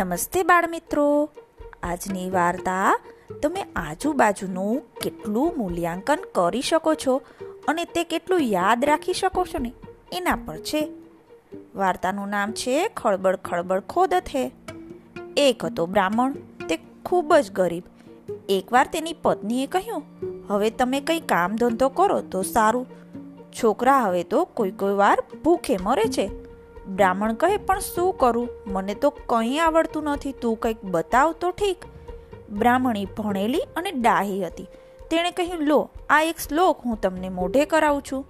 નમસ્તે 0.00 0.42
બાળમિત્રો. 0.42 1.30
આજની 1.82 2.30
વાર્તા 2.30 3.00
તમે 3.42 3.62
આજુબાજુનું 3.76 4.80
કેટલું 5.02 5.54
મૂલ્યાંકન 5.56 6.18
કરી 6.34 6.60
શકો 6.60 6.94
છો 6.94 7.22
અને 7.68 7.84
તે 7.84 8.04
કેટલું 8.04 8.40
યાદ 8.40 8.84
રાખી 8.84 9.12
શકો 9.12 9.44
છો 9.44 9.58
ને 9.58 9.72
એના 10.12 10.38
પર 10.46 10.58
છે. 10.58 10.92
વાર્તાનું 11.74 12.28
નામ 12.28 12.52
છે 12.52 12.88
ખળબળ 12.88 13.36
ખળબળ 13.36 13.80
ખોદત 13.80 14.22
હે 14.34 14.50
એક 15.36 15.64
હતો 15.64 15.86
બ્રાહ્મણ, 15.86 16.32
તે 16.68 16.78
ખૂબ 17.04 17.36
જ 17.36 17.52
ગરીબ. 17.52 17.82
એકવાર 18.48 18.88
તેની 18.92 19.12
પત્નીએ 19.12 19.66
કહ્યું, 19.66 20.02
હવે 20.48 20.70
તમે 20.70 21.00
કંઈ 21.00 21.20
કામ 21.20 21.56
ધંધો 21.56 21.88
કરો 21.88 22.20
તો 22.20 22.42
સારું. 22.42 22.86
છોકરા 23.62 24.00
હવે 24.00 24.22
તો 24.22 24.44
કોઈ 24.44 24.70
કોઈ 24.70 24.94
વાર 24.94 25.22
ભૂખે 25.44 25.76
મરે 25.80 26.02
છે. 26.02 26.49
બ્રાહ્મણ 26.96 27.32
કહે, 27.32 27.56
પણ 27.56 27.80
શું 27.80 28.14
કરું? 28.14 28.48
મને 28.66 28.94
તો 28.94 29.10
કંઈ 29.10 29.58
આવડતું 29.58 30.02
નથી. 30.02 30.32
તું 30.32 30.56
કંઈક 30.56 30.84
બતાવ 30.84 31.32
તો 31.32 31.50
ઠીક. 31.50 31.84
બ્રાહ્મણી 32.50 33.04
ભણેલી 33.04 33.60
અને 33.76 33.90
ડાહી 33.90 34.46
હતી. 34.46 34.66
તેણે 35.10 35.30
કહ્યું, 35.30 35.62
લો, 35.62 35.90
આ 36.10 36.22
એક 36.22 36.38
શ્લોક 36.38 36.80
હું 36.84 37.00
તમને 37.00 37.28
મોઢે 37.28 37.64
કરાવું 37.64 38.02
છું. 38.02 38.26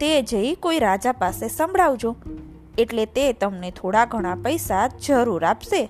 તે 0.00 0.22
જઈ 0.22 0.54
કોઈ 0.54 0.78
રાજા 0.78 1.12
પાસે 1.12 1.48
સંભળાવજો. 1.48 2.16
એટલે 2.78 3.06
તે 3.06 3.32
તમને 3.32 3.70
થોડા 3.70 4.04
ઘણા 4.04 4.34
પૈસા 4.34 4.88
જરૂર 5.06 5.44
આપશે. 5.44 5.88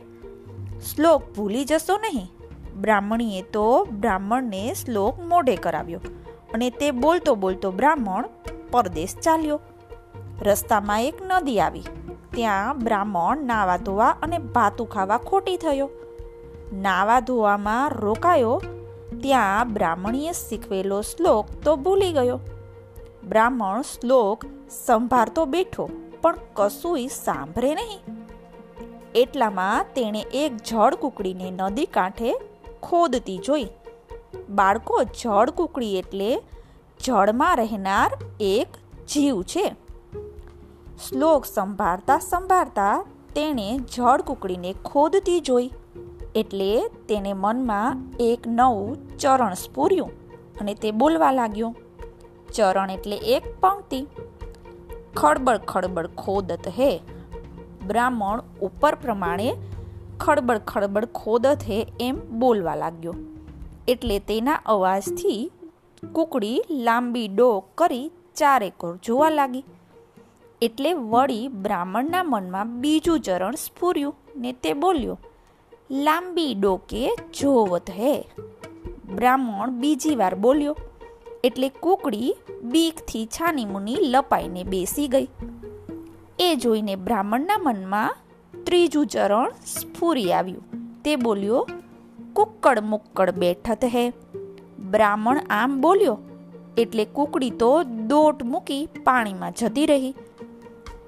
શ્લોક 0.79 1.23
ભૂલી 1.37 1.65
જશો 1.65 1.97
નહીં. 1.97 2.27
બ્રાહ્મણીએ 2.81 3.43
તો 3.43 3.85
બ્રાહ્મણને 3.85 4.75
શ્લોક 4.75 5.21
મોઢે 5.21 5.57
કરાવ્યો 5.57 6.01
અને 6.55 6.71
તે 6.71 6.91
બોલતો 6.91 7.35
બોલતો 7.35 7.71
બ્રાહ્મણ 7.71 8.25
પરદેશ 8.71 9.15
ચાલ્યો. 9.23 9.61
રસ્તામાં 10.43 11.03
એક 11.03 11.15
નદી 11.23 11.61
આવી. 11.61 11.83
ત્યાં 12.35 12.79
બ્રાહ્મણ 12.79 13.39
નાવા 13.45 13.77
ધોવા 13.77 14.09
અને 14.23 14.39
ભાતું 14.39 14.89
ખાવા 14.89 15.19
ખોટી 15.19 15.57
થયો. 15.57 15.91
નાવા 16.73 17.21
ધોવામાં 17.21 17.91
રોકાયો, 17.91 18.63
ત્યાં 19.23 19.73
બ્રાહ્મણીએ 19.73 20.33
શીખવેલો 20.33 21.01
શ્લોક 21.01 21.47
તો 21.65 21.77
ભૂલી 21.77 22.13
ગયો. 22.13 22.41
બ્રાહ્મણ 23.29 23.83
શ્લોક 23.83 24.45
સંભાળતો 24.87 25.45
બેઠો, 25.45 25.91
પણ 26.23 26.35
કશુંય 26.55 27.07
સાંભળે 27.07 27.75
નહીં. 27.75 27.99
એટલામાં 29.15 29.85
તેણે 29.95 30.21
એક 30.21 30.57
જળ 30.57 30.95
કુકડીને 30.95 31.51
નદી 31.51 31.87
કાંઠે 31.87 32.41
ખોદતી 32.83 33.39
જોઈ. 33.39 33.67
બાળકો, 34.49 35.03
જળ 35.03 35.51
કુકડી 35.51 35.99
એટલે 35.99 36.43
જળમાં 37.05 37.57
રહેનાર 37.57 38.11
એક 38.41 38.69
જીવ 39.09 39.43
છે. 39.43 39.88
શ્લોક 40.99 41.45
સંભાળતા 41.47 42.19
સંભાળતા 42.19 42.95
તેણે 43.35 43.67
જળ 43.95 44.23
કુકડીને 44.23 44.71
ખોદતી 44.85 45.41
જોઈ. 45.41 45.69
એટલે 46.35 46.71
તેને 47.09 47.33
મનમાં 47.33 48.01
એક 48.21 48.49
નવું 48.49 48.97
ચરણ 49.19 49.55
સ્ફૂર્યું 49.55 50.11
અને 50.61 50.75
તે 50.75 50.91
બોલવા 50.91 51.31
લાગ્યો, 51.33 51.71
ચરણ 52.55 52.91
એટલે 52.91 53.17
એક 53.35 53.47
પંક્તિ. 53.61 54.01
ખડબડ 55.17 55.63
ખડબડ 55.65 56.11
ખોદત 56.17 56.69
હે. 56.79 56.91
બ્રાહ્મણ 57.87 58.45
ઉપર 58.63 58.95
પ્રમાણે 58.95 59.49
ખડબડ 60.21 60.61
ખડબડ 60.67 61.09
ખોદત 61.15 61.67
હે 61.71 61.81
એમ 62.01 62.21
બોલવા 62.41 62.75
લાગ્યો. 62.75 63.17
એટલે 63.89 64.19
તેના 64.29 64.61
અવાજથી 64.67 65.41
કુકડી 66.13 66.59
લાંબી 66.87 67.29
ડોક 67.29 67.75
કરી 67.75 68.07
ચારેકોર 68.37 68.95
જોવા 69.05 69.31
લાગી. 69.31 69.67
એટલે 70.63 70.91
વળી 71.13 71.49
બ્રાહ્મણના 71.65 72.23
મનમાં 72.25 72.71
બીજું 72.83 73.21
ચરણ 73.21 73.57
સ્ફૂર્યું 73.57 74.15
ને 74.37 74.51
તે 74.63 74.71
બોલ્યો, 74.73 75.17
લાંબી 76.05 76.53
ડોકે 76.55 77.03
જોવત 77.41 77.91
હે. 77.99 78.15
બ્રાહ્મણ 79.17 79.77
બીજી 79.83 80.17
વાર 80.17 80.35
બોલ્યો, 80.35 80.75
એટલે 81.45 81.69
કુકડી 81.85 82.33
બીકથી 82.73 83.25
છાની 83.27 83.69
મુની 83.73 84.11
લપાઈને 84.13 84.63
બેસી 84.65 85.09
ગઈ. 85.09 85.29
એ 86.39 86.49
જોઈને 86.57 86.95
બ્રાહ્મણના 87.07 87.63
મનમાં 87.63 88.19
ત્રીજું 88.67 89.07
ચરણ 89.07 89.59
સ્ફૂરી 89.67 90.31
આવ્યું. 90.33 90.65
તે 91.05 91.13
બોલ્યો, 91.17 91.61
કુક્કડ 92.37 92.79
મુક્કડ 92.85 93.37
બેઠત 93.43 93.85
હે. 93.95 94.07
બ્રાહ્મણ 94.91 95.47
આમ 95.51 95.81
બોલ્યો, 95.81 96.17
એટલે 96.77 97.05
કુકડી 97.17 97.59
તો 97.63 97.73
દોટ 98.11 98.49
મૂકી 98.53 98.83
પાણીમાં 99.05 99.61
જતી 99.61 99.87
રહી. 99.93 100.17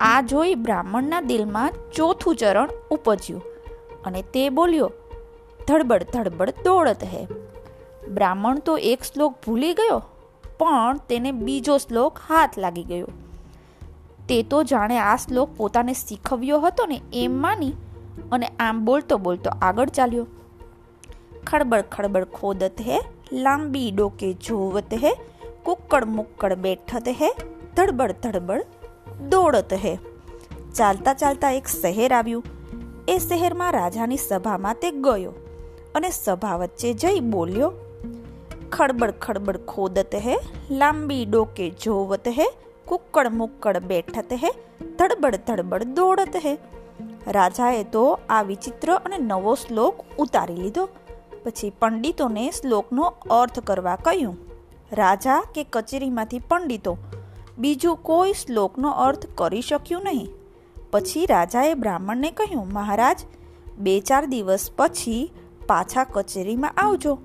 આ 0.01 0.21
જોઈ 0.23 0.53
બ્રાહ્મણના 0.65 1.19
દિલમાં 1.21 1.75
ચોથું 1.97 2.37
ચરણ 2.37 2.71
ઉપજ્યું 2.91 3.43
અને 4.07 4.21
તે 4.35 4.45
બોલ્યો, 4.59 4.89
ધડબડ 5.69 6.07
ધડબડ 6.15 6.63
દોડત 6.65 7.03
હે. 7.13 7.23
બ્રાહ્મણ 8.17 8.63
તો 8.67 8.77
એક 8.93 9.05
શ્લોક 9.05 9.35
ભૂલી 9.45 9.75
ગયો, 9.81 9.99
પણ 10.61 11.03
તેને 11.09 11.31
બીજો 11.43 11.77
શ્લોક 11.79 12.23
હાથ 12.29 12.57
લાગી 12.59 12.87
ગયો. 12.93 13.11
તે 14.29 14.39
તો 14.51 14.63
જાણે 14.65 14.97
આ 15.01 15.17
શ્લોક 15.17 15.55
પોતાને 15.57 15.95
શીખવ્યો 16.03 16.63
હતો 16.65 16.89
ને 16.93 16.99
એમ 17.23 17.39
માની 17.45 17.73
અને 18.33 18.49
આમ 18.67 18.85
બોલતો 18.85 19.23
બોલતો 19.27 19.57
આગળ 19.69 19.97
ચાલ્યો. 19.99 20.27
ખડબડ 21.47 21.87
ખડબડ 21.91 22.27
ખોદત 22.37 22.85
હે, 22.89 22.99
લાંબી 23.45 23.89
ડોકે 23.93 24.29
જોવત 24.47 24.93
હે, 25.05 25.13
કુક્કડ 25.65 26.13
મુક્કડ 26.17 26.61
બેઠત 26.67 27.17
હે, 27.23 27.31
ધડબડ 27.77 28.21
ધડબડ 28.25 28.69
દોડત 29.29 29.73
હે. 29.75 29.99
ચાલતા 30.75 31.15
ચાલતા 31.15 31.51
એક 31.51 31.69
શહેર 31.69 32.13
આવ્યું. 32.13 32.45
એ 33.09 33.19
શહેરમાં 33.19 33.73
રાજાની 33.73 34.17
સભામાં 34.17 34.75
તે 34.75 34.91
ગયો 34.91 35.33
અને 35.95 36.11
સભા 36.11 36.57
વચ્ચે 36.57 36.93
જઈ 36.95 37.21
બોલ્યો, 37.21 37.71
ખડબડ 38.73 39.11
ખડબડ 39.11 39.57
ખોદત 39.67 40.15
હે, 40.15 40.37
લાંબી 40.71 41.25
ડોકે 41.25 41.71
જોવત 41.71 42.29
હે, 42.29 42.47
કુક્કડ 42.87 43.29
મુક્કડ 43.29 43.79
બેઠત 43.79 44.33
હે, 44.33 44.51
ધડબડ 44.99 45.37
ધડબડ 45.47 45.83
દોડત 45.83 46.37
હે. 46.37 46.59
રાજાએ 47.27 47.83
તો 47.85 48.19
આ 48.29 48.43
વિચિત્ર 48.43 48.95
અને 48.95 49.19
નવો 49.19 49.55
શ્લોક 49.55 50.05
ઉતારી 50.19 50.55
લીધો. 50.55 50.89
પછી 51.45 51.71
પંડિતોને 51.71 52.51
શ્લોકનો 52.51 53.15
અર્થ 53.31 53.61
કરવા 53.61 53.97
કહ્યું, 53.97 54.37
રાજા 54.93 55.43
કે 55.55 55.67
કચેરીમાંથી 55.71 56.39
પંડિતો 56.39 56.97
બીજું 57.59 57.97
કોઈ 57.97 58.33
શ્લોકનો 58.33 58.91
અર્થ 58.91 59.27
કરી 59.35 59.61
શક્યું 59.61 60.03
નહીં. 60.05 60.29
પછી 60.91 61.27
રાજાએ 61.27 61.75
બ્રાહ્મણને 61.75 62.31
કહ્યું, 62.31 62.73
મહારાજ, 62.73 63.21
બે 63.79 64.01
ચાર 64.01 64.27
દિવસ 64.27 64.71
પછી 64.77 65.33
પાછા 65.67 66.05
કચેરીમાં 66.05 66.71
આવજો. 66.77 67.19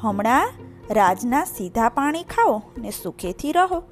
હમણાં 0.00 0.52
રાજના 0.90 1.44
સીધા 1.44 1.88
પાણી 1.88 2.22
ખાઓ 2.22 2.62
ને 2.78 2.90
સુખેથી 2.90 3.52
રહો. 3.52 3.82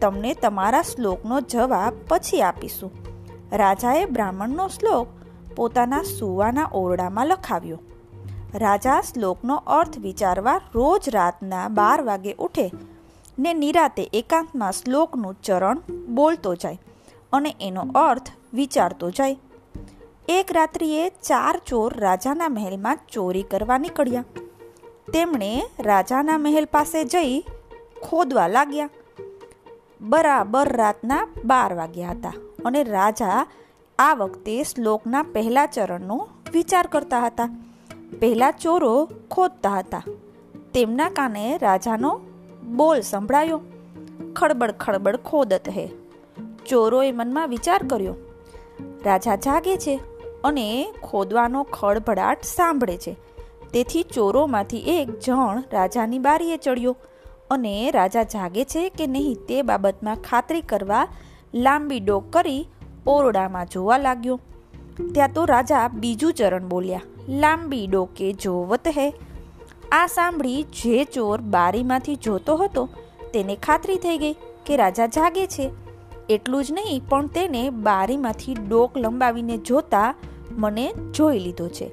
તમને 0.00 0.34
તમારા 0.34 0.82
શ્લોકનો 0.82 1.40
જવાબ 1.40 1.92
પછી 2.08 2.42
આપીશું. 2.42 2.92
રાજાએ 3.52 4.04
બ્રાહ્મણનો 4.04 4.68
શ્લોક 4.68 5.08
પોતાના 5.56 6.02
સુવાના 6.02 6.70
ઓરડામાં 6.72 7.26
લખાવ્યો. 7.26 7.78
રાજા 8.54 9.00
શ્લોકનો 9.00 9.56
અર્થ 9.56 9.98
વિચારવા 9.98 10.60
રોજ 10.74 11.08
રાતના 11.08 11.68
બાર 11.68 12.02
વાગે 12.02 12.32
ઉઠે 12.38 12.72
ને 13.38 13.54
નિરાતે 13.54 14.10
એકાંતમાં 14.12 14.72
શ્લોકનું 14.72 15.36
ચરણ 15.42 15.78
બોલતો 16.14 16.54
જાય 16.54 16.80
અને 17.32 17.56
એનો 17.60 17.80
અર્થ 17.80 18.30
વિચારતો 18.54 19.10
જાય. 19.10 19.36
એક 20.28 20.52
રાત્રિએ 20.52 21.08
ચાર 21.08 21.60
ચોર 21.66 21.94
રાજાના 21.94 22.48
મહેલમાં 22.48 22.98
ચોરી 23.12 23.42
કરવા 23.42 23.78
નીકળ્યા. 23.78 24.24
તેમણે 25.12 25.62
રાજાના 25.80 26.38
મહેલ 26.38 26.64
પાસે 26.64 27.04
જઈ 27.04 27.40
ખોદવા 28.02 28.48
લાગ્યા. 28.48 28.90
બરાબર 30.00 30.76
રાતના 30.76 31.28
બાર 31.44 31.74
વાગ્યા 31.74 32.10
હતા 32.10 32.32
અને 32.64 32.82
રાજા 32.82 33.46
આ 33.98 34.14
વખતે 34.14 34.62
શ્લોકના 34.62 35.22
પહેલા 35.22 35.66
ચરણનો 35.66 36.28
વિચાર 36.52 36.86
કરતા 36.86 37.26
હતા. 37.26 37.48
પહેલા 38.20 38.50
ચોરો 38.50 39.08
ખોદતા 39.30 39.78
હતા. 39.78 40.02
તેમના 40.74 41.08
કાને 41.08 41.58
રાજાનો 41.58 42.20
બોલ 42.76 43.00
સંભળાયો. 43.00 43.60
ખડબડ 44.36 44.70
ખડબડ 44.70 45.16
ખોદત 45.16 45.68
હે. 45.68 45.88
ચોરોએ 46.66 47.12
મનમાં 47.12 47.48
વિચાર 47.48 47.82
કર્યો. 47.86 48.14
રાજા 49.04 49.36
જાગે 49.36 49.76
છે 49.76 50.00
અને 50.44 50.92
ખોદવાનો 51.02 51.62
ખડભડાટ 51.62 52.42
સાંભળે 52.42 52.96
છે. 52.96 53.16
તેથી 53.72 54.02
ચોરોમાંથી 54.02 54.78
એક 54.78 55.18
જણ 55.18 55.62
રાજાની 55.72 56.18
બારીએ 56.18 56.56
ચડ્યો 56.56 56.96
અને 57.50 57.90
રાજા 57.90 58.22
જાગે 58.22 58.64
છે 58.64 58.88
કે 58.88 59.06
નહીં 59.06 59.36
તે 59.48 59.62
બાબતમાં 59.62 60.16
ખાતરી 60.16 60.60
કરવા 60.60 61.08
લાંબી 61.54 62.00
ડોક 62.00 62.30
કરી 62.30 62.66
ઓરડામાં 63.06 63.66
જોવા 63.66 63.98
લાગ્યો. 63.98 64.40
ત્યાં 65.14 65.32
તો 65.32 65.44
રાજા 65.44 65.88
બીજું 65.88 66.32
ચરણ 66.32 66.68
બોલ્યા, 66.68 67.00
લાંબી 67.28 67.86
ડોકે 67.86 68.32
જોવત 68.32 68.88
હે. 68.88 69.14
આ 69.92 70.06
સાંભળી 70.06 70.62
જે 70.62 71.04
ચોર 71.04 71.40
બારીમાંથી 71.40 72.16
જોતો 72.16 72.56
હતો 72.56 72.88
તેને 73.32 73.56
ખાતરી 73.56 73.96
થઈ 73.96 74.18
ગઈ 74.18 74.32
કે 74.66 74.76
રાજા 74.76 75.06
જાગે 75.06 75.46
છે. 75.46 75.70
એટલું 76.28 76.64
જ 76.64 76.72
નહીં, 76.72 77.02
પણ 77.08 77.26
તેને 77.26 77.70
બારીમાંથી 77.70 78.54
ડોક 78.54 78.98
લંબાવીને 78.98 79.56
જોતા 79.56 80.14
મને 80.50 80.92
જોઈ 81.14 81.38
લીધો 81.38 81.68
છે. 81.68 81.88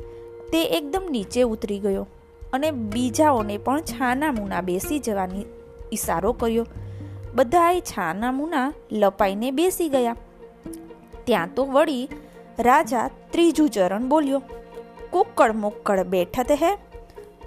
તે 0.52 0.64
એકદમ 0.64 1.02
નીચે 1.10 1.42
ઉતરી 1.42 1.80
ગયો 1.80 2.08
અને 2.54 2.72
બીજાઓને 2.72 3.58
પણ 3.58 3.82
છાના 3.82 4.32
મુના 4.32 4.62
બેસી 4.62 5.00
જવાની 5.00 5.46
ઈશારો 5.94 6.34
કર્યો. 6.34 6.66
બધાએ 7.36 7.80
છાના 7.80 8.32
મુના 8.32 8.74
લપાઈને 8.92 9.52
બેસી 9.52 9.90
ગયા. 9.90 10.16
ત્યાં 11.24 11.54
તો 11.56 11.66
વળી 11.66 12.10
રાજા 12.60 13.10
ત્રીજું 13.32 13.70
ચરણ 13.70 14.08
બોલ્યો 14.08 14.42
કુક્કડ 15.12 15.56
મુક્કડ 15.56 16.00
બેઠત 16.00 16.52
હે? 16.52 16.85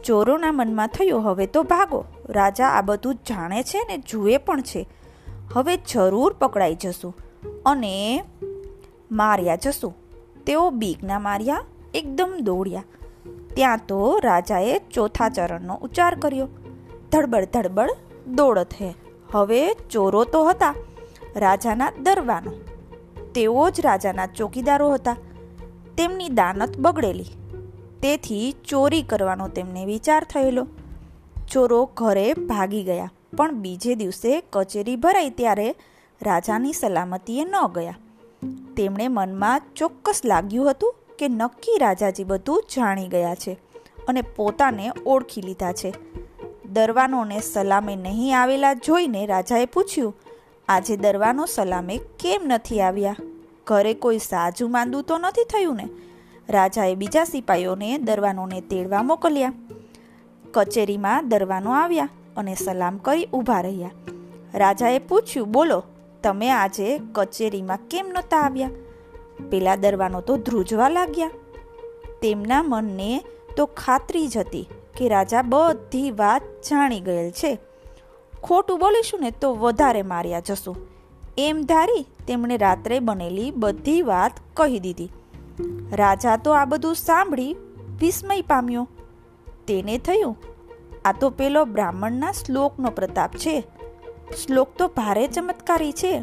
ચોરોના 0.08 0.52
મનમાં 0.52 0.86
થયો, 0.86 1.20
હવે 1.20 1.46
તો 1.46 1.62
ભાગો. 1.62 2.04
રાજા 2.28 2.68
આ 2.68 2.82
બધું 2.82 3.14
જાણે 3.14 3.62
છે 3.62 3.78
ને 3.88 3.98
જુએ 3.98 4.36
પણ 4.36 4.60
છે. 4.60 4.88
હવે 5.52 5.76
જરૂર 5.76 6.32
પકડાઈ 6.32 6.74
જશું. 6.74 7.16
અને 7.66 8.24
માર્યા 9.12 9.56
જશું. 9.56 9.94
તેઓ 10.46 10.70
બીકના 10.70 11.18
માર્યા, 11.18 11.64
એકદમ 11.94 12.36
દોડ્યા. 12.40 12.84
ત્યાં 13.54 13.80
તો 13.88 14.20
રાજાએ 14.24 14.78
ચોથા 14.78 15.28
ચરણનો 15.28 15.74
ઉચ્ચાર 15.74 16.14
કર્યો. 16.14 16.48
ધડબડ 17.12 17.44
ધડબડ, 17.44 17.90
દોડત 18.26 18.72
હે. 18.72 18.94
હવે 19.32 19.74
ચોરો 19.74 20.24
તો 20.24 20.44
હતા, 20.44 20.74
રાજાના 21.36 21.90
દરવાનો. 21.90 22.50
તેઓ 23.34 23.70
જ 23.70 23.80
રાજાના 23.80 24.26
ચોકીદારો 24.26 24.90
હતા. 24.90 25.16
તેમની 25.98 26.28
દાનત 26.28 26.78
બગડેલી. 26.78 27.24
તેથી 28.02 28.54
ચોરી 28.64 29.02
કરવાનો 29.02 29.48
તેમને 29.48 29.84
વિચાર 29.84 30.24
થયેલો. 30.24 30.66
ચોરો 31.48 31.80
ઘરે 31.96 32.26
ભાગી 32.34 32.82
ગયા, 32.82 33.12
પણ 33.36 33.54
બીજે 33.54 33.94
દિવસે 33.94 34.32
કચેરી 34.52 34.96
ભરાઈ 34.96 35.30
ત્યારે 35.30 35.68
રાજાની 36.20 36.72
સલામતીએ 36.72 37.44
ન 37.44 37.56
ગયા. 37.76 37.98
તેમણે 38.76 39.08
મનમાં 39.08 39.62
ચોક્કસ 39.76 40.20
લાગ્યું 40.24 40.70
હતું 40.70 40.94
કે 41.18 41.28
નક્કી 41.28 41.78
રાજાજી 41.78 42.24
બધું 42.24 42.64
જાણી 42.76 43.08
ગયા 43.08 43.34
છે 43.34 43.58
અને 44.08 44.22
પોતાને 44.36 44.92
ઓળખી 45.06 45.42
લીધા 45.42 45.72
છે. 45.72 45.92
દરવાનોને 46.72 47.40
સલામે 47.40 47.96
નહીં 47.96 48.36
આવેલા 48.38 48.74
જોઈને 48.74 49.26
રાજાએ 49.26 49.66
પૂછ્યું, 49.66 50.14
આજે 50.68 50.96
દરવાનો 50.96 51.46
સલામે 51.46 51.96
કેમ 52.18 52.42
નથી 52.46 52.80
આવ્યા? 52.80 53.16
ઘરે 53.66 53.94
કોઈ 53.94 54.18
સાજુ 54.18 54.68
માંદું 54.68 55.02
તો 55.02 55.18
નથી 55.18 55.44
થયું 55.44 55.76
ને? 55.76 55.86
રાજાએ 56.48 56.94
બીજા 56.94 57.24
સિપાઈઓને 57.24 57.98
દરવાનોને 57.98 58.60
તેડવા 58.60 59.02
મોકલ્યા. 59.02 59.52
કચેરીમાં 60.52 61.28
દરવાનો 61.28 61.70
આવ્યા 61.70 62.08
અને 62.36 62.54
સલામ 62.54 62.98
કરી 62.98 63.24
ઊભા 63.24 63.60
રહ્યા. 63.60 63.90
રાજાએ 64.54 64.98
પૂછ્યું, 64.98 65.50
બોલો, 65.50 65.82
તમે 66.22 66.50
આજે 66.50 67.00
કચેરીમાં 67.12 67.78
કેમ 67.90 68.06
નહોતા 68.08 68.36
આવ્યા? 68.36 68.70
પેલા 69.50 69.76
દરવાનો 69.76 70.20
તો 70.20 70.36
ધ્રુજવા 70.36 70.88
લાગ્યા. 70.88 71.30
તેમના 72.22 72.62
મનને 72.62 73.24
તો 73.56 73.66
ખાતરી 73.66 74.28
જ 74.28 74.38
હતી 74.38 74.68
કે 74.96 75.08
રાજા 75.08 75.42
બધી 75.42 76.10
વાત 76.10 76.42
જાણી 76.42 77.00
ગયેલ 77.00 77.30
છે. 77.30 77.58
ખોટું 78.42 78.78
બોલીશું 78.78 79.20
ને 79.20 79.30
તો 79.30 79.54
વધારે 79.54 80.02
માર્યા 80.02 80.40
જશું. 80.40 80.76
એમ 81.38 81.62
ધારી 81.62 82.06
તેમણે 82.26 82.56
રાત્રે 82.56 83.00
બનેલી 83.00 83.50
બધી 83.50 84.02
વાત 84.02 84.32
કહી 84.54 84.78
દીધી. 84.78 85.12
રાજા 85.92 86.36
તો 86.36 86.52
આ 86.52 86.64
બધું 86.64 86.94
સાંભળી 86.94 87.56
વિસ્મય 88.00 88.42
પામ્યો. 88.42 88.88
તેને 89.66 89.98
થયું, 89.98 90.36
આ 91.04 91.12
તો 91.12 91.30
પેલો 91.30 91.64
બ્રાહ્મણના 91.64 92.32
શ્લોકનો 92.32 92.90
પ્રતાપ 92.90 93.30
છે. 93.36 93.60
શ્લોક 94.46 94.68
તો 94.78 94.88
ભારે 94.88 95.26
ચમત્કારી 95.26 95.92
છે. 95.92 96.22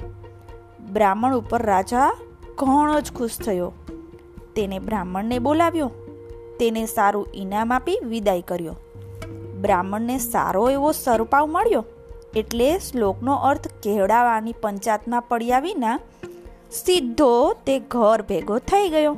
બ્રાહ્મણ 0.94 1.36
ઉપર 1.36 1.62
રાજા 1.64 2.16
ઘણો 2.58 3.00
જ 3.00 3.12
ખુશ 3.12 3.38
થયો. 3.38 3.74
તેને 4.56 4.80
બ્રાહ્મણને 4.80 5.40
બોલાવ્યો. 5.40 5.92
તેને 6.60 6.86
સારું 6.86 7.28
ઇનામ 7.34 7.74
આપી 7.74 8.00
વિદાય 8.04 8.42
કર્યો. 8.42 8.76
બ્રાહ્મણને 9.62 10.18
સારો 10.18 10.70
એવો 10.70 10.92
સરપાવ 10.92 11.46
મળ્યો. 11.46 11.86
એટલે 12.36 12.80
શ્લોકનો 12.80 13.36
અર્થ 13.36 13.68
કહેવડાવવાની 13.68 14.54
પંચાતમાં 14.54 15.22
પડ્યા 15.22 15.60
વિના 15.60 16.00
સીધો 16.72 17.54
તે 17.54 17.80
ઘર 17.80 18.22
ભેગો 18.22 18.58
થઈ 18.58 18.90
ગયો 18.90 19.18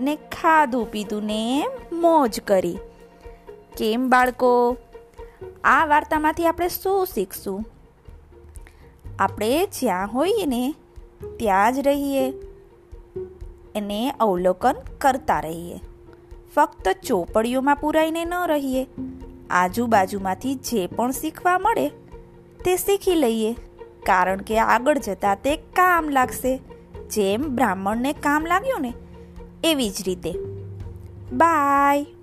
ને 0.00 0.16
ખાધું 0.16 0.90
પીધું 0.90 1.24
ને 1.24 1.66
મોજ 1.92 2.40
કરી. 2.40 2.78
કેમ 3.78 4.10
બાળકો? 4.10 4.76
આ 5.64 5.86
વાર્તામાંથી 5.86 6.46
આપણે 6.46 6.68
શું 6.68 7.06
શીખશું? 7.06 7.64
આપણે 9.18 9.66
જ્યાં 9.66 10.08
હોઈએ 10.08 10.46
ને 10.46 10.74
ત્યાં 11.38 11.74
જ 11.74 11.78
રહીએ. 11.78 12.32
એને 13.74 14.10
અવલોકન 14.10 14.74
કરતા 14.98 15.40
રહીએ. 15.40 15.80
ફક્ત 16.54 16.88
ચોપડીઓમાં 17.06 17.76
પુરાઈને 17.76 18.24
ન 18.24 18.34
રહીએ. 18.46 18.86
આજુબાજુમાંથી 19.50 20.54
જે 20.54 20.86
પણ 20.86 21.10
શીખવા 21.10 21.58
મળે 21.58 21.88
તે 22.64 22.76
શીખી 22.76 23.14
લઈએ. 23.14 23.56
કારણ 24.06 24.42
કે 24.42 24.58
આગળ 24.58 24.98
જતાં 24.98 25.36
તે 25.44 25.56
કામ 25.56 26.08
લાગશે. 26.08 26.56
જેમ 27.10 27.42
બ્રાહ્મણને 27.42 28.12
કામ 28.12 28.46
લાગ્યું 28.46 28.80
ને, 28.80 28.92
એવી 29.64 29.90
જ 29.90 30.02
રીતે. 30.06 30.32
બાય. 31.32 32.15